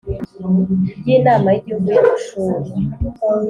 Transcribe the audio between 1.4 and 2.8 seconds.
y Igihugu y Amashuri